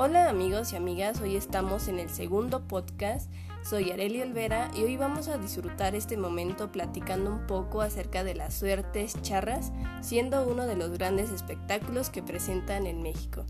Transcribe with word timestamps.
Hola 0.00 0.28
amigos 0.28 0.72
y 0.72 0.76
amigas, 0.76 1.20
hoy 1.20 1.34
estamos 1.34 1.88
en 1.88 1.98
el 1.98 2.08
segundo 2.08 2.68
podcast. 2.68 3.28
Soy 3.64 3.90
Areli 3.90 4.22
Olvera 4.22 4.70
y 4.76 4.84
hoy 4.84 4.96
vamos 4.96 5.26
a 5.26 5.38
disfrutar 5.38 5.96
este 5.96 6.16
momento 6.16 6.70
platicando 6.70 7.32
un 7.32 7.48
poco 7.48 7.80
acerca 7.80 8.22
de 8.22 8.36
las 8.36 8.54
suertes 8.54 9.20
charras, 9.22 9.72
siendo 10.00 10.48
uno 10.48 10.68
de 10.68 10.76
los 10.76 10.92
grandes 10.92 11.32
espectáculos 11.32 12.10
que 12.10 12.22
presentan 12.22 12.86
en 12.86 13.02
México, 13.02 13.44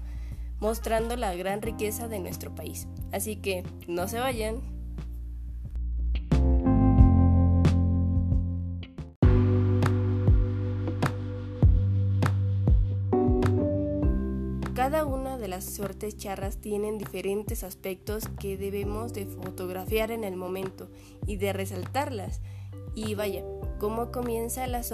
mostrando 0.58 1.16
la 1.16 1.34
gran 1.34 1.60
riqueza 1.60 2.08
de 2.08 2.18
nuestro 2.18 2.54
país. 2.54 2.88
Así 3.12 3.36
que 3.36 3.62
no 3.86 4.08
se 4.08 4.18
vayan. 4.18 4.77
Las 15.58 15.74
suertes 15.74 16.16
charras 16.16 16.58
tienen 16.58 16.98
diferentes 16.98 17.64
aspectos 17.64 18.28
que 18.38 18.56
debemos 18.56 19.12
de 19.12 19.26
fotografiar 19.26 20.12
en 20.12 20.22
el 20.22 20.36
momento 20.36 20.88
y 21.26 21.34
de 21.34 21.52
resaltarlas. 21.52 22.40
Y 22.94 23.16
vaya, 23.16 23.42
¿cómo 23.80 24.12
comienza 24.12 24.68
la, 24.68 24.84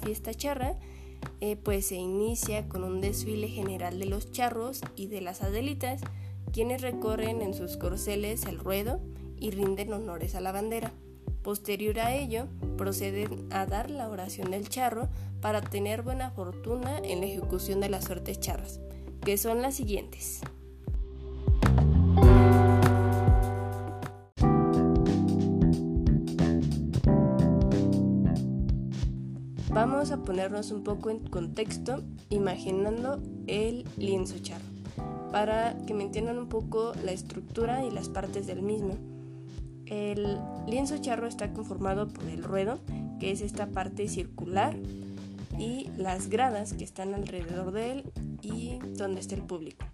fiesta 0.00 0.34
charra? 0.34 0.76
Eh, 1.40 1.54
pues 1.54 1.86
se 1.86 1.94
inicia 1.94 2.68
con 2.68 2.82
un 2.82 3.00
desfile 3.00 3.46
general 3.46 4.00
de 4.00 4.06
los 4.06 4.32
charros 4.32 4.80
y 4.96 5.06
de 5.06 5.20
las 5.20 5.40
adelitas, 5.40 6.00
quienes 6.52 6.82
recorren 6.82 7.40
en 7.40 7.54
sus 7.54 7.76
corceles 7.76 8.44
el 8.44 8.58
ruedo 8.58 8.98
y 9.38 9.52
rinden 9.52 9.92
honores 9.92 10.34
a 10.34 10.40
la 10.40 10.50
bandera. 10.50 10.94
Posterior 11.44 12.00
a 12.00 12.16
ello, 12.16 12.48
proceden 12.76 13.46
a 13.52 13.66
dar 13.66 13.88
la 13.88 14.08
oración 14.08 14.50
del 14.50 14.68
charro 14.68 15.08
para 15.40 15.60
tener 15.60 16.02
buena 16.02 16.32
fortuna 16.32 16.98
en 16.98 17.20
la 17.20 17.26
ejecución 17.26 17.78
de 17.78 17.88
las 17.88 18.06
suertes 18.06 18.40
charras 18.40 18.80
son 19.36 19.62
las 19.62 19.74
siguientes. 19.74 20.40
Vamos 29.70 30.10
a 30.10 30.22
ponernos 30.22 30.72
un 30.72 30.82
poco 30.82 31.10
en 31.10 31.20
contexto 31.20 32.02
imaginando 32.30 33.22
el 33.46 33.84
lienzo 33.96 34.38
charro, 34.38 34.64
para 35.30 35.76
que 35.86 35.94
me 35.94 36.02
entiendan 36.02 36.38
un 36.38 36.48
poco 36.48 36.92
la 37.04 37.12
estructura 37.12 37.84
y 37.84 37.90
las 37.90 38.08
partes 38.08 38.46
del 38.46 38.62
mismo. 38.62 38.96
El 39.86 40.38
lienzo 40.66 40.98
charro 40.98 41.26
está 41.26 41.52
conformado 41.52 42.08
por 42.08 42.24
el 42.24 42.42
ruedo, 42.42 42.80
que 43.20 43.30
es 43.30 43.40
esta 43.40 43.68
parte 43.68 44.08
circular, 44.08 44.76
y 45.58 45.90
las 45.96 46.28
gradas 46.28 46.72
que 46.72 46.84
están 46.84 47.14
alrededor 47.14 47.72
de 47.72 47.92
él 47.92 48.12
y 48.42 48.78
donde 48.96 49.20
está 49.20 49.34
el 49.34 49.42
público. 49.42 49.84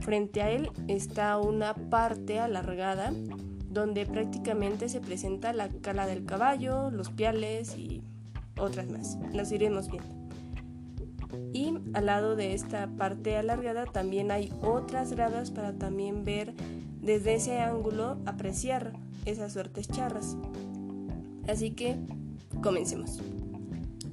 Frente 0.00 0.42
a 0.42 0.50
él 0.50 0.70
está 0.86 1.38
una 1.38 1.74
parte 1.74 2.38
alargada 2.38 3.12
donde 3.68 4.06
prácticamente 4.06 4.88
se 4.88 5.00
presenta 5.00 5.52
la 5.52 5.68
cala 5.68 6.06
del 6.06 6.24
caballo, 6.24 6.90
los 6.90 7.10
piales 7.10 7.76
y 7.76 8.02
otras 8.58 8.88
más. 8.88 9.18
Las 9.32 9.52
iremos 9.52 9.90
viendo. 9.90 10.18
Y 11.52 11.74
al 11.94 12.06
lado 12.06 12.36
de 12.36 12.54
esta 12.54 12.86
parte 12.86 13.36
alargada 13.36 13.84
también 13.84 14.30
hay 14.30 14.52
otras 14.62 15.12
gradas 15.12 15.50
para 15.50 15.72
también 15.72 16.24
ver 16.24 16.54
desde 17.00 17.34
ese 17.34 17.60
ángulo, 17.60 18.18
apreciar 18.26 18.92
esas 19.24 19.52
suertes 19.52 19.88
charras. 19.88 20.36
Así 21.46 21.72
que 21.72 21.96
comencemos. 22.62 23.20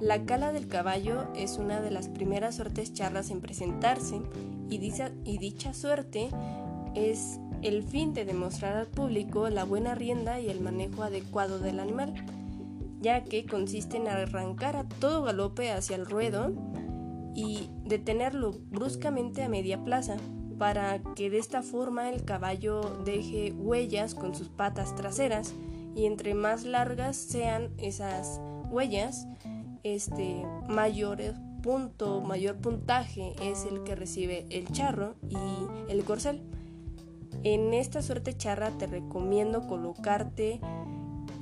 La 0.00 0.24
cala 0.24 0.52
del 0.52 0.68
caballo 0.68 1.24
es 1.34 1.56
una 1.56 1.80
de 1.80 1.90
las 1.90 2.08
primeras 2.08 2.56
suertes 2.56 2.92
charras 2.92 3.30
en 3.30 3.40
presentarse 3.40 4.20
y 4.68 4.78
dicha, 4.78 5.10
y 5.24 5.38
dicha 5.38 5.72
suerte 5.72 6.28
es 6.94 7.40
el 7.62 7.82
fin 7.82 8.12
de 8.12 8.24
demostrar 8.24 8.76
al 8.76 8.88
público 8.88 9.48
la 9.48 9.64
buena 9.64 9.94
rienda 9.94 10.38
y 10.38 10.48
el 10.48 10.60
manejo 10.60 11.02
adecuado 11.02 11.58
del 11.58 11.80
animal, 11.80 12.14
ya 13.00 13.24
que 13.24 13.46
consiste 13.46 13.96
en 13.96 14.08
arrancar 14.08 14.76
a 14.76 14.84
todo 14.84 15.22
galope 15.22 15.70
hacia 15.70 15.96
el 15.96 16.06
ruedo 16.06 16.52
y 17.34 17.70
detenerlo 17.84 18.52
bruscamente 18.70 19.42
a 19.42 19.48
media 19.48 19.82
plaza, 19.82 20.16
para 20.58 21.02
que 21.14 21.28
de 21.30 21.38
esta 21.38 21.62
forma 21.62 22.10
el 22.10 22.24
caballo 22.24 22.80
deje 23.04 23.52
huellas 23.52 24.14
con 24.14 24.34
sus 24.34 24.48
patas 24.48 24.94
traseras 24.94 25.54
y 25.94 26.06
entre 26.06 26.34
más 26.34 26.64
largas 26.64 27.16
sean 27.16 27.70
esas 27.78 28.40
huellas, 28.70 29.26
este 29.94 30.44
mayor 30.68 31.18
punto, 31.62 32.20
mayor 32.20 32.56
puntaje 32.56 33.34
es 33.42 33.64
el 33.64 33.82
que 33.84 33.94
recibe 33.94 34.46
el 34.50 34.66
charro 34.68 35.14
y 35.28 35.36
el 35.90 36.04
corcel. 36.04 36.42
En 37.42 37.74
esta 37.74 38.02
suerte 38.02 38.36
charra 38.36 38.70
te 38.78 38.86
recomiendo 38.86 39.66
colocarte 39.66 40.60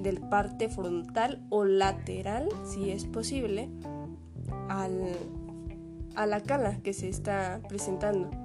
del 0.01 0.21
parte 0.21 0.69
frontal 0.69 1.43
o 1.51 1.65
lateral, 1.65 2.49
si 2.65 2.91
es 2.91 3.07
posible, 3.07 3.71
al, 4.69 5.15
a 6.15 6.27
la 6.27 6.41
cala 6.41 6.79
que 6.83 6.93
se 6.93 7.09
está 7.09 7.61
presentando. 7.69 8.44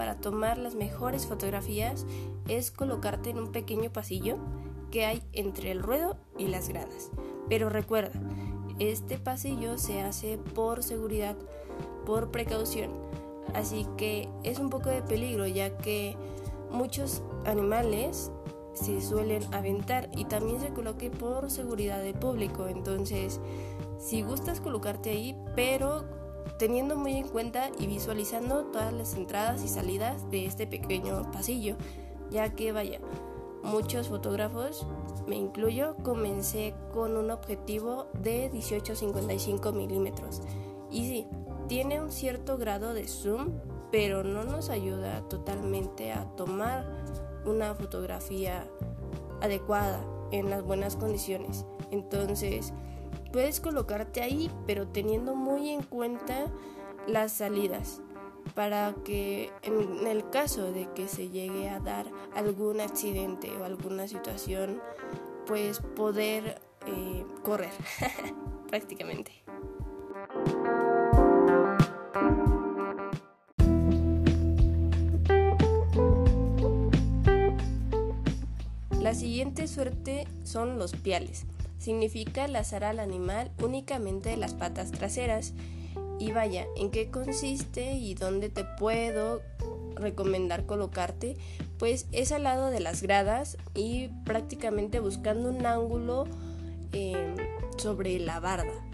Para 0.00 0.14
tomar 0.14 0.56
las 0.56 0.76
mejores 0.76 1.26
fotografías 1.26 2.06
es 2.48 2.70
colocarte 2.70 3.28
en 3.28 3.38
un 3.38 3.52
pequeño 3.52 3.92
pasillo 3.92 4.38
que 4.90 5.04
hay 5.04 5.22
entre 5.34 5.70
el 5.72 5.82
ruedo 5.82 6.16
y 6.38 6.46
las 6.46 6.70
gradas. 6.70 7.10
Pero 7.50 7.68
recuerda, 7.68 8.18
este 8.78 9.18
pasillo 9.18 9.76
se 9.76 10.00
hace 10.00 10.38
por 10.38 10.82
seguridad, 10.82 11.36
por 12.06 12.30
precaución. 12.30 12.92
Así 13.52 13.86
que 13.98 14.30
es 14.42 14.58
un 14.58 14.70
poco 14.70 14.88
de 14.88 15.02
peligro 15.02 15.46
ya 15.46 15.76
que 15.76 16.16
muchos 16.70 17.22
animales 17.44 18.32
se 18.72 19.02
suelen 19.02 19.42
aventar 19.52 20.08
y 20.16 20.24
también 20.24 20.62
se 20.62 20.70
coloque 20.70 21.10
por 21.10 21.50
seguridad 21.50 22.00
del 22.00 22.14
público. 22.14 22.68
Entonces, 22.68 23.38
si 23.98 24.22
gustas 24.22 24.62
colocarte 24.62 25.10
ahí, 25.10 25.36
pero 25.54 26.19
teniendo 26.58 26.96
muy 26.96 27.16
en 27.16 27.28
cuenta 27.28 27.70
y 27.78 27.86
visualizando 27.86 28.64
todas 28.66 28.92
las 28.92 29.14
entradas 29.14 29.64
y 29.64 29.68
salidas 29.68 30.30
de 30.30 30.46
este 30.46 30.66
pequeño 30.66 31.30
pasillo, 31.32 31.76
ya 32.30 32.54
que 32.54 32.72
vaya, 32.72 33.00
muchos 33.62 34.08
fotógrafos, 34.08 34.86
me 35.26 35.36
incluyo, 35.36 35.96
comencé 36.02 36.74
con 36.92 37.16
un 37.16 37.30
objetivo 37.30 38.06
de 38.14 38.50
18-55 38.50 39.72
milímetros. 39.72 40.42
Y 40.90 41.06
sí, 41.06 41.26
tiene 41.68 42.00
un 42.00 42.10
cierto 42.10 42.58
grado 42.58 42.94
de 42.94 43.06
zoom, 43.06 43.52
pero 43.92 44.24
no 44.24 44.44
nos 44.44 44.70
ayuda 44.70 45.22
totalmente 45.28 46.12
a 46.12 46.24
tomar 46.36 47.04
una 47.44 47.74
fotografía 47.74 48.66
adecuada 49.40 50.04
en 50.30 50.50
las 50.50 50.62
buenas 50.62 50.96
condiciones. 50.96 51.64
Entonces, 51.90 52.72
Puedes 53.32 53.60
colocarte 53.60 54.22
ahí, 54.22 54.50
pero 54.66 54.88
teniendo 54.88 55.36
muy 55.36 55.70
en 55.70 55.82
cuenta 55.82 56.46
las 57.06 57.32
salidas 57.32 58.00
para 58.54 58.94
que 59.04 59.52
en 59.62 60.06
el 60.06 60.28
caso 60.30 60.72
de 60.72 60.88
que 60.94 61.06
se 61.06 61.28
llegue 61.28 61.68
a 61.68 61.78
dar 61.78 62.06
algún 62.34 62.80
accidente 62.80 63.50
o 63.56 63.64
alguna 63.64 64.08
situación, 64.08 64.80
pues 65.46 65.80
poder 65.80 66.60
eh, 66.86 67.24
correr 67.42 67.72
prácticamente. 68.68 69.32
La 79.00 79.14
siguiente 79.14 79.66
suerte 79.68 80.26
son 80.42 80.78
los 80.78 80.92
piales 80.92 81.46
significa 81.80 82.46
lazar 82.46 82.84
al 82.84 83.00
animal 83.00 83.50
únicamente 83.60 84.28
de 84.28 84.36
las 84.36 84.54
patas 84.54 84.92
traseras. 84.92 85.54
Y 86.20 86.32
vaya, 86.32 86.66
¿en 86.76 86.90
qué 86.90 87.10
consiste 87.10 87.94
y 87.94 88.14
dónde 88.14 88.50
te 88.50 88.64
puedo 88.64 89.40
recomendar 89.96 90.66
colocarte? 90.66 91.36
Pues 91.78 92.06
es 92.12 92.30
al 92.30 92.44
lado 92.44 92.70
de 92.70 92.80
las 92.80 93.02
gradas 93.02 93.56
y 93.74 94.08
prácticamente 94.24 95.00
buscando 95.00 95.48
un 95.48 95.64
ángulo 95.64 96.26
em, 96.92 97.34
sobre 97.78 98.18
la 98.18 98.38
barda. 98.38 98.84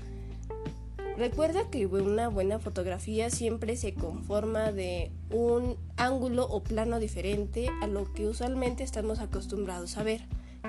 Recuerda 1.19 1.69
que 1.71 1.87
una 1.87 2.29
buena 2.29 2.61
fotografía 2.61 3.31
siempre 3.31 3.77
se 3.77 3.95
conforma 3.95 4.71
de 4.71 5.11
un 5.31 5.77
ángulo 5.97 6.47
o 6.47 6.63
plano 6.63 7.01
diferente 7.01 7.71
a 7.83 7.89
lo 7.89 8.13
que 8.13 8.29
usualmente 8.29 8.85
estamos 8.85 9.19
acostumbrados 9.19 9.97
a 9.97 10.05
ver 10.05 10.21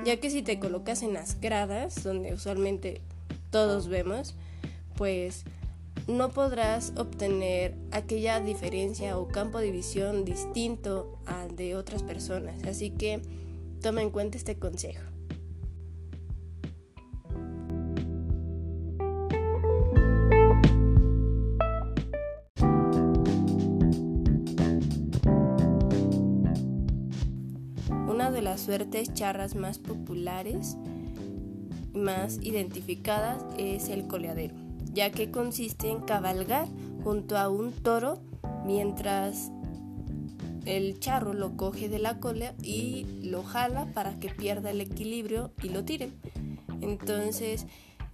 ya 0.05 0.17
que 0.17 0.29
si 0.29 0.41
te 0.41 0.59
colocas 0.59 1.03
en 1.03 1.13
las 1.13 1.39
gradas, 1.39 2.03
donde 2.03 2.33
usualmente 2.33 3.01
todos 3.51 3.87
vemos, 3.87 4.35
pues 4.95 5.43
no 6.07 6.29
podrás 6.29 6.93
obtener 6.95 7.75
aquella 7.91 8.39
diferencia 8.39 9.17
o 9.17 9.27
campo 9.27 9.59
de 9.59 9.71
visión 9.71 10.25
distinto 10.25 11.19
al 11.25 11.55
de 11.55 11.75
otras 11.75 12.03
personas. 12.03 12.63
Así 12.63 12.91
que 12.91 13.21
toma 13.81 14.01
en 14.01 14.09
cuenta 14.09 14.37
este 14.37 14.57
consejo. 14.57 15.16
Suertes 28.77 29.11
charras 29.15 29.55
más 29.55 29.79
populares 29.79 30.77
y 31.95 31.97
más 31.97 32.37
identificadas 32.43 33.43
es 33.57 33.89
el 33.89 34.05
coleadero 34.05 34.53
ya 34.93 35.09
que 35.09 35.31
consiste 35.31 35.89
en 35.89 36.01
cabalgar 36.01 36.67
junto 37.03 37.39
a 37.39 37.49
un 37.49 37.71
toro 37.71 38.21
mientras 38.67 39.51
el 40.65 40.99
charro 40.99 41.33
lo 41.33 41.57
coge 41.57 41.89
de 41.89 41.97
la 41.97 42.19
cola 42.19 42.53
y 42.61 43.07
lo 43.23 43.41
jala 43.41 43.87
para 43.95 44.19
que 44.19 44.29
pierda 44.29 44.69
el 44.69 44.81
equilibrio 44.81 45.51
y 45.63 45.69
lo 45.69 45.83
tire. 45.83 46.11
Entonces, 46.81 47.65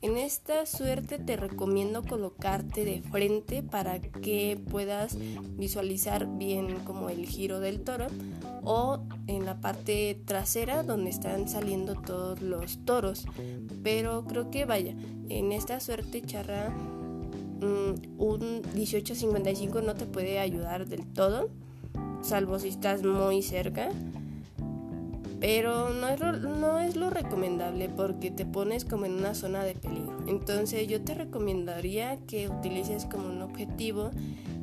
en 0.04 0.18
esta 0.18 0.66
suerte 0.66 1.18
te 1.18 1.38
recomiendo 1.38 2.04
colocarte 2.04 2.84
de 2.84 3.02
frente 3.02 3.64
para 3.64 4.02
que 4.02 4.60
puedas 4.70 5.18
visualizar 5.58 6.28
bien 6.38 6.80
como 6.84 7.10
el 7.10 7.26
giro 7.26 7.62
del 7.62 7.82
toro 7.82 8.08
o 8.64 9.00
en 9.28 9.46
la 9.46 9.62
parte 9.62 10.22
trasera 10.26 10.84
donde 10.84 11.10
están 11.10 11.48
saliendo 11.48 11.96
todos 11.96 12.42
los 12.42 12.84
toros. 12.84 13.26
Pero 13.82 14.26
creo 14.26 14.52
que 14.52 14.66
vaya, 14.66 14.94
en 15.30 15.54
esta 15.54 15.80
suerte 15.80 16.22
charra 16.22 16.70
mm, 16.70 18.20
un 18.22 18.62
1855 18.76 19.82
no 19.82 19.96
te 19.96 20.06
puede 20.06 20.40
ayudar 20.40 20.86
del 20.86 21.06
todo, 21.14 21.50
salvo 22.22 22.60
si 22.60 22.68
estás 22.68 23.04
muy 23.04 23.42
cerca 23.42 23.90
pero 25.44 25.90
no 25.90 26.08
es, 26.08 26.22
lo, 26.22 26.32
no 26.32 26.80
es 26.80 26.96
lo 26.96 27.10
recomendable 27.10 27.90
porque 27.90 28.32
te 28.32 28.46
pones 28.46 28.86
como 28.86 29.06
en 29.06 29.16
una 29.16 29.36
zona 29.36 29.66
de 29.66 29.76
peligro. 29.76 30.16
Entonces 30.26 30.88
yo 30.88 31.02
te 31.02 31.16
recomendaría 31.16 32.16
que 32.28 32.48
utilices 32.48 33.04
como 33.04 33.28
un 33.28 33.42
objetivo 33.42 34.12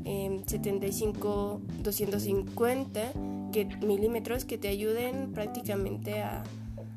75 0.05 1.61
250 1.83 3.13
que, 3.53 3.67
milímetros 3.83 4.47
que 4.47 4.57
te 4.57 4.69
ayuden 4.69 5.35
prácticamente 5.35 6.23
a, 6.23 6.45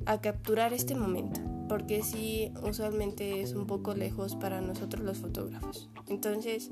a 0.06 0.22
capturar 0.22 0.72
este 0.72 0.96
momento 0.96 1.42
porque 1.68 2.04
sí 2.04 2.54
usualmente 2.66 3.42
es 3.42 3.52
un 3.52 3.68
poco 3.68 3.96
lejos 3.96 4.38
para 4.38 4.62
nosotros 4.62 5.04
los 5.04 5.18
fotógrafos. 5.18 5.90
Entonces, 6.08 6.72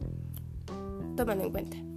tómalo 1.17 1.43
en 1.43 1.51
cuenta. 1.51 1.90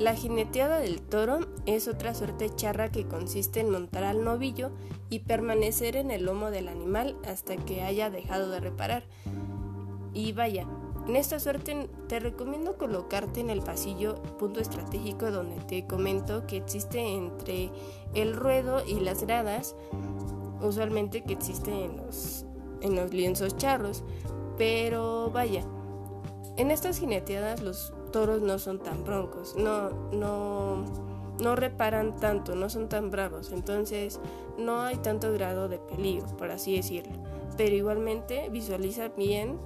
La 0.00 0.14
jineteada 0.14 0.80
del 0.80 1.02
toro 1.02 1.40
es 1.66 1.86
otra 1.86 2.14
suerte 2.14 2.48
charra 2.56 2.90
que 2.90 3.06
consiste 3.06 3.60
en 3.60 3.68
montar 3.68 4.04
al 4.04 4.24
novillo 4.24 4.70
y 5.10 5.18
permanecer 5.18 5.94
en 5.94 6.10
el 6.10 6.24
lomo 6.24 6.50
del 6.50 6.68
animal 6.68 7.18
hasta 7.28 7.54
que 7.56 7.82
haya 7.82 8.08
dejado 8.08 8.48
de 8.48 8.60
reparar. 8.60 9.04
Y 10.14 10.32
vaya, 10.32 10.66
en 11.06 11.16
esta 11.16 11.38
suerte 11.38 11.90
te 12.08 12.18
recomiendo 12.18 12.78
colocarte 12.78 13.40
en 13.40 13.50
el 13.50 13.60
pasillo 13.60 14.14
punto 14.38 14.60
estratégico 14.60 15.30
donde 15.30 15.62
te 15.66 15.86
comento 15.86 16.46
que 16.46 16.56
existe 16.56 16.98
entre 16.98 17.70
el 18.14 18.34
ruedo 18.34 18.82
y 18.86 19.00
las 19.00 19.22
gradas, 19.24 19.76
usualmente 20.62 21.24
que 21.24 21.34
existe 21.34 21.84
en 21.84 21.98
los, 21.98 22.46
en 22.80 22.96
los 22.96 23.12
lienzos 23.12 23.54
charros. 23.58 24.02
Pero 24.56 25.30
vaya, 25.30 25.62
en 26.56 26.70
estas 26.70 26.98
jineteadas 27.00 27.60
los 27.60 27.92
toros 28.10 28.42
no 28.42 28.58
son 28.58 28.78
tan 28.78 29.04
broncos, 29.04 29.54
no, 29.56 29.90
no, 30.12 30.84
no 31.40 31.56
reparan 31.56 32.16
tanto, 32.16 32.54
no 32.54 32.68
son 32.68 32.88
tan 32.88 33.10
bravos, 33.10 33.52
entonces 33.52 34.20
no 34.58 34.82
hay 34.82 34.96
tanto 34.96 35.32
grado 35.32 35.68
de 35.68 35.78
peligro, 35.78 36.26
por 36.36 36.50
así 36.50 36.76
decirlo. 36.76 37.12
Pero 37.56 37.74
igualmente 37.74 38.48
visualiza 38.50 39.08
bien 39.08 39.58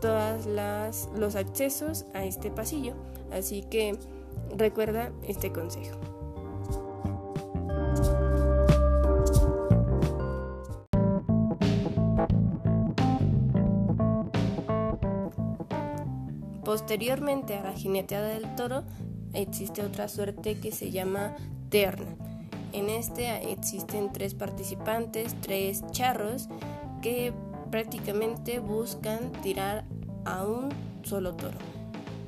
todos 0.00 0.46
los 1.16 1.34
accesos 1.36 2.04
a 2.14 2.24
este 2.24 2.50
pasillo, 2.50 2.94
así 3.32 3.62
que 3.62 3.98
recuerda 4.56 5.12
este 5.26 5.52
consejo. 5.52 5.98
Posteriormente 16.78 17.56
a 17.56 17.64
la 17.64 17.72
jineteada 17.72 18.28
del 18.28 18.54
toro 18.54 18.84
existe 19.32 19.82
otra 19.82 20.06
suerte 20.06 20.60
que 20.60 20.70
se 20.70 20.92
llama 20.92 21.34
terna. 21.70 22.14
En 22.72 22.88
este 22.88 23.50
existen 23.50 24.12
tres 24.12 24.34
participantes, 24.34 25.34
tres 25.40 25.82
charros 25.90 26.48
que 27.02 27.32
prácticamente 27.72 28.60
buscan 28.60 29.32
tirar 29.42 29.86
a 30.24 30.46
un 30.46 30.68
solo 31.02 31.34
toro, 31.34 31.58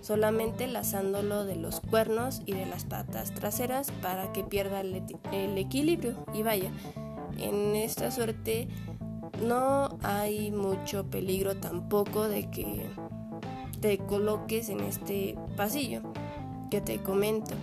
solamente 0.00 0.66
lazándolo 0.66 1.44
de 1.44 1.54
los 1.54 1.78
cuernos 1.78 2.42
y 2.44 2.52
de 2.52 2.66
las 2.66 2.84
patas 2.84 3.32
traseras 3.32 3.92
para 4.02 4.32
que 4.32 4.42
pierda 4.42 4.80
el, 4.80 5.04
el 5.30 5.58
equilibrio 5.58 6.16
y 6.34 6.42
vaya. 6.42 6.72
En 7.38 7.76
esta 7.76 8.10
suerte 8.10 8.66
no 9.46 9.96
hay 10.02 10.50
mucho 10.50 11.08
peligro 11.08 11.56
tampoco 11.56 12.28
de 12.28 12.50
que 12.50 12.90
te 13.80 13.98
coloques 13.98 14.68
en 14.68 14.80
este 14.80 15.36
pasillo 15.56 16.02
que 16.70 16.80
te 16.80 17.02
comento. 17.02 17.54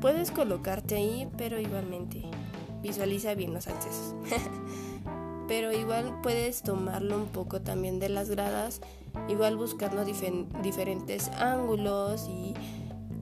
Puedes 0.00 0.30
colocarte 0.30 0.96
ahí, 0.96 1.28
pero 1.36 1.60
igualmente 1.60 2.24
visualiza 2.82 3.34
bien 3.34 3.52
los 3.52 3.68
accesos. 3.68 4.14
pero 5.48 5.72
igual 5.72 6.20
puedes 6.22 6.62
tomarlo 6.62 7.16
un 7.16 7.26
poco 7.26 7.60
también 7.60 7.98
de 7.98 8.08
las 8.08 8.30
gradas, 8.30 8.80
igual 9.28 9.56
buscando 9.56 10.04
diferentes 10.04 11.28
ángulos 11.30 12.28
y 12.28 12.54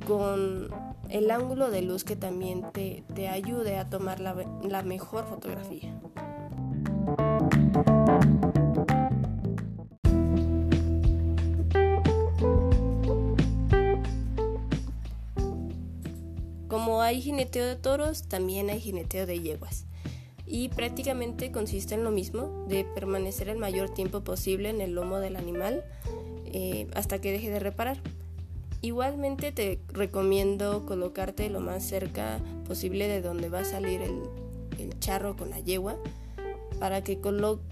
con 0.06 0.68
el 1.08 1.30
ángulo 1.30 1.70
de 1.70 1.82
luz 1.82 2.04
que 2.04 2.16
también 2.16 2.64
te, 2.72 3.02
te 3.14 3.28
ayude 3.28 3.78
a 3.78 3.88
tomar 3.88 4.20
la, 4.20 4.37
la 4.62 4.82
mejor 4.82 5.25
fotografía. 5.25 5.99
Hay 17.08 17.22
jineteo 17.22 17.66
de 17.66 17.76
toros, 17.76 18.24
también 18.28 18.68
hay 18.70 18.80
jineteo 18.80 19.26
de 19.26 19.40
yeguas. 19.40 19.86
Y 20.46 20.68
prácticamente 20.68 21.50
consiste 21.50 21.94
en 21.94 22.04
lo 22.04 22.10
mismo, 22.10 22.66
de 22.68 22.84
permanecer 22.84 23.48
el 23.48 23.58
mayor 23.58 23.90
tiempo 23.90 24.20
posible 24.22 24.70
en 24.70 24.80
el 24.80 24.94
lomo 24.94 25.18
del 25.18 25.36
animal 25.36 25.84
eh, 26.46 26.86
hasta 26.94 27.20
que 27.20 27.32
deje 27.32 27.50
de 27.50 27.60
reparar. 27.60 27.98
Igualmente 28.80 29.52
te 29.52 29.80
recomiendo 29.88 30.86
colocarte 30.86 31.50
lo 31.50 31.60
más 31.60 31.82
cerca 31.82 32.40
posible 32.66 33.08
de 33.08 33.22
donde 33.22 33.48
va 33.48 33.60
a 33.60 33.64
salir 33.64 34.02
el, 34.02 34.18
charro 35.00 35.36
con 35.36 35.50
la 35.50 35.60
yegua 35.60 35.96
para 36.80 37.02
que, 37.02 37.18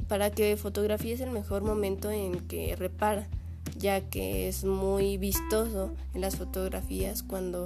para 0.08 0.30
que 0.30 0.56
fotografíes 0.56 1.20
el 1.20 1.30
mejor 1.30 1.62
momento 1.62 2.10
en 2.10 2.40
que 2.46 2.74
repara, 2.76 3.28
ya 3.76 4.00
que 4.00 4.48
es 4.48 4.64
muy 4.64 5.16
vistoso 5.16 5.92
en 6.14 6.20
las 6.20 6.36
fotografías 6.36 7.22
cuando 7.22 7.64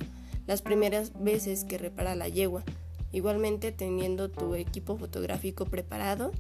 las 0.51 0.63
primeras 0.63 1.13
veces 1.15 1.63
que 1.63 1.79
repara 1.79 2.17
la 2.17 2.27
yegua. 2.27 2.65
Igualmente 3.13 3.71
teniendo 3.71 4.33
tu 4.33 4.57
equipo 4.57 4.97
fotográfico 4.97 5.65
preparado 5.65 6.33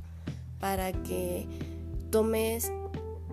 para 0.58 0.90
que 0.90 1.46
tomes 2.10 2.72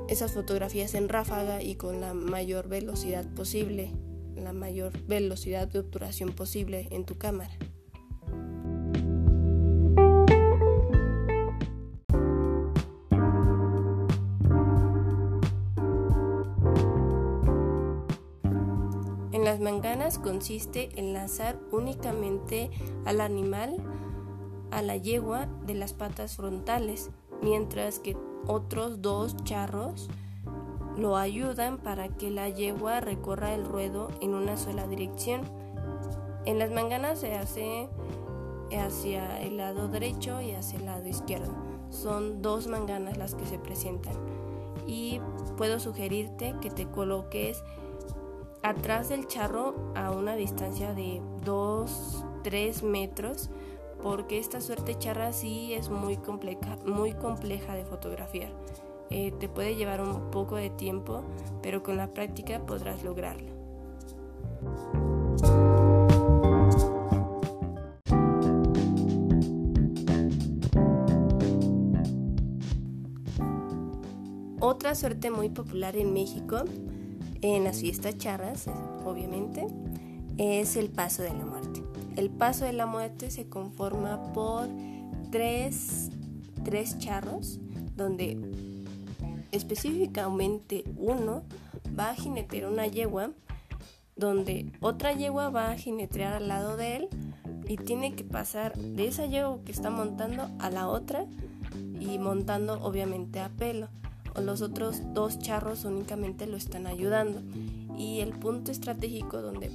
esas 0.07 0.33
fotografías 0.33 0.93
en 0.93 1.09
ráfaga 1.09 1.63
y 1.63 1.73
con 1.73 1.99
la 1.99 2.13
mayor 2.13 2.67
velocidad 2.67 3.25
posible, 3.25 3.89
la 4.35 4.53
mayor 4.53 4.93
velocidad 5.07 5.67
de 5.67 5.79
obturación 5.79 6.31
posible 6.31 6.87
en 6.91 7.05
tu 7.05 7.17
cámara. 7.17 7.57
Las 19.47 19.61
manganas 19.61 20.19
consiste 20.19 20.89
en 20.99 21.13
lanzar 21.13 21.57
únicamente 21.71 22.69
al 23.05 23.21
animal 23.21 23.77
a 24.71 24.81
la 24.81 24.97
yegua 24.97 25.47
de 25.65 25.73
las 25.73 25.93
patas 25.93 26.35
frontales, 26.35 27.11
mientras 27.41 27.99
que 27.99 28.17
otros 28.45 29.01
dos 29.01 29.37
charros 29.45 30.09
lo 30.97 31.15
ayudan 31.15 31.77
para 31.77 32.09
que 32.09 32.29
la 32.29 32.49
yegua 32.49 32.99
recorra 32.99 33.53
el 33.53 33.63
ruedo 33.63 34.09
en 34.19 34.33
una 34.33 34.57
sola 34.57 34.85
dirección. 34.85 35.43
En 36.43 36.59
las 36.59 36.69
manganas 36.69 37.19
se 37.19 37.33
hace 37.33 37.87
hacia 38.77 39.41
el 39.41 39.55
lado 39.55 39.87
derecho 39.87 40.41
y 40.41 40.51
hacia 40.51 40.77
el 40.77 40.87
lado 40.87 41.07
izquierdo. 41.07 41.55
Son 41.89 42.41
dos 42.41 42.67
manganas 42.67 43.15
las 43.15 43.33
que 43.33 43.45
se 43.45 43.59
presentan. 43.59 44.15
Y 44.87 45.21
puedo 45.55 45.79
sugerirte 45.79 46.53
que 46.59 46.69
te 46.69 46.85
coloques 46.85 47.63
atrás 48.69 49.09
del 49.09 49.27
charro 49.27 49.93
a 49.95 50.11
una 50.11 50.35
distancia 50.35 50.93
de 50.93 51.21
2, 51.45 52.25
3 52.43 52.83
metros 52.83 53.49
porque 54.01 54.39
esta 54.39 54.61
suerte 54.61 54.97
charra 54.97 55.31
sí 55.33 55.73
es 55.73 55.89
muy 55.89 56.17
compleja, 56.17 56.77
muy 56.85 57.13
compleja 57.13 57.75
de 57.75 57.85
fotografiar. 57.85 58.51
Eh, 59.09 59.31
te 59.39 59.47
puede 59.47 59.75
llevar 59.75 60.01
un 60.01 60.31
poco 60.31 60.57
de 60.57 60.69
tiempo, 60.69 61.23
pero 61.63 61.81
con 61.81 61.97
la 61.97 62.11
práctica 62.13 62.59
podrás 62.65 63.03
lograrlo. 63.03 63.55
Otra 74.59 74.93
suerte 74.95 75.31
muy 75.31 75.49
popular 75.49 75.95
en 75.95 76.13
México, 76.13 76.65
en 77.41 77.63
las 77.63 77.81
fiestas 77.81 78.17
charras, 78.17 78.67
obviamente, 79.05 79.67
es 80.37 80.75
el 80.75 80.89
paso 80.89 81.23
de 81.23 81.33
la 81.33 81.45
muerte. 81.45 81.83
El 82.15 82.29
paso 82.29 82.65
de 82.65 82.73
la 82.73 82.85
muerte 82.85 83.29
se 83.31 83.47
conforma 83.47 84.33
por 84.33 84.67
tres, 85.31 86.09
tres 86.63 86.97
charros, 86.97 87.59
donde 87.95 88.37
específicamente 89.51 90.83
uno 90.97 91.43
va 91.97 92.09
a 92.09 92.15
jinetear 92.15 92.71
una 92.71 92.87
yegua, 92.87 93.31
donde 94.15 94.71
otra 94.79 95.13
yegua 95.13 95.49
va 95.49 95.71
a 95.71 95.77
jinetear 95.77 96.33
al 96.33 96.47
lado 96.47 96.77
de 96.77 96.95
él 96.95 97.09
y 97.67 97.77
tiene 97.77 98.13
que 98.15 98.23
pasar 98.23 98.75
de 98.77 99.07
esa 99.07 99.25
yegua 99.25 99.59
que 99.63 99.71
está 99.71 99.89
montando 99.89 100.49
a 100.59 100.69
la 100.69 100.87
otra 100.87 101.25
y 101.99 102.17
montando 102.17 102.81
obviamente 102.83 103.39
a 103.39 103.49
pelo 103.49 103.89
los 104.41 104.61
otros 104.61 105.01
dos 105.13 105.39
charros 105.39 105.85
únicamente 105.85 106.47
lo 106.47 106.57
están 106.57 106.87
ayudando. 106.87 107.41
Y 107.97 108.19
el 108.19 108.31
punto 108.31 108.71
estratégico 108.71 109.41
donde 109.41 109.71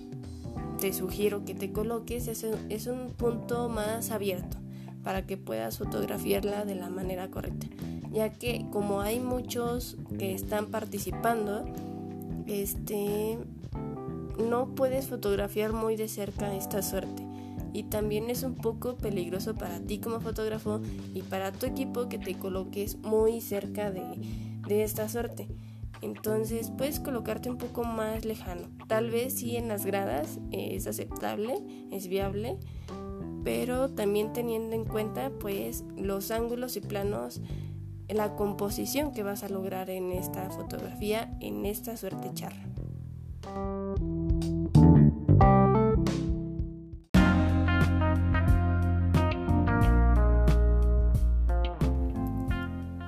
te 0.80 0.92
sugiero 0.92 1.44
que 1.44 1.54
te 1.54 1.72
coloques 1.72 2.28
es, 2.28 2.44
es 2.68 2.86
un 2.86 3.10
punto 3.10 3.68
más 3.68 4.10
abierto 4.10 4.56
para 5.02 5.26
que 5.26 5.36
puedas 5.36 5.78
fotografiarla 5.78 6.64
de 6.64 6.74
la 6.74 6.88
manera 6.88 7.28
correcta. 7.28 7.66
Ya 8.12 8.32
que 8.32 8.66
como 8.70 9.00
hay 9.00 9.20
muchos 9.20 9.96
que 10.18 10.34
están 10.34 10.66
participando, 10.66 11.64
este 12.46 13.38
no 14.48 14.74
puedes 14.74 15.06
fotografiar 15.06 15.72
muy 15.72 15.96
de 15.96 16.08
cerca 16.08 16.54
esta 16.54 16.82
suerte 16.82 17.22
y 17.72 17.84
también 17.84 18.28
es 18.30 18.42
un 18.42 18.54
poco 18.54 18.96
peligroso 18.96 19.54
para 19.54 19.80
ti 19.80 19.98
como 19.98 20.20
fotógrafo 20.20 20.80
y 21.14 21.22
para 21.22 21.52
tu 21.52 21.66
equipo 21.66 22.08
que 22.08 22.18
te 22.18 22.34
coloques 22.34 22.96
muy 22.98 23.40
cerca 23.40 23.90
de, 23.90 24.02
de 24.72 24.84
esta 24.84 25.08
suerte. 25.08 25.48
Entonces 26.00 26.72
puedes 26.76 26.98
colocarte 26.98 27.48
un 27.48 27.58
poco 27.58 27.84
más 27.84 28.24
lejano. 28.24 28.68
Tal 28.88 29.10
vez 29.10 29.34
sí 29.34 29.56
en 29.56 29.68
las 29.68 29.86
gradas 29.86 30.40
es 30.50 30.86
aceptable, 30.86 31.62
es 31.92 32.08
viable, 32.08 32.58
pero 33.44 33.90
también 33.90 34.32
teniendo 34.32 34.74
en 34.74 34.84
cuenta 34.84 35.30
pues 35.30 35.84
los 35.96 36.30
ángulos 36.30 36.76
y 36.76 36.80
planos, 36.80 37.40
la 38.08 38.34
composición 38.34 39.12
que 39.12 39.22
vas 39.22 39.44
a 39.44 39.48
lograr 39.48 39.90
en 39.90 40.10
esta 40.10 40.50
fotografía, 40.50 41.36
en 41.40 41.64
esta 41.66 41.96
suerte 41.96 42.30
charra. 42.34 42.66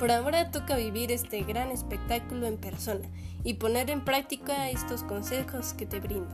Por 0.04 0.12
ahora 0.12 0.50
toca 0.50 0.76
vivir 0.76 1.10
este 1.10 1.44
gran 1.44 1.70
espectáculo 1.70 2.46
en 2.46 2.58
persona 2.58 3.08
y 3.42 3.54
poner 3.54 3.88
en 3.88 4.04
práctica 4.04 4.68
estos 4.68 5.02
consejos 5.02 5.72
que 5.72 5.86
te 5.86 5.98
brindo. 5.98 6.28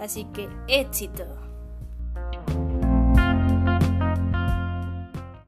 Así 0.00 0.24
que 0.32 0.48
éxito. 0.66 1.51